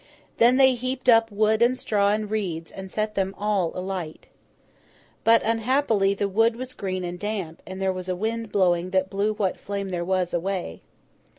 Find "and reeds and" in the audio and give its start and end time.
2.11-2.91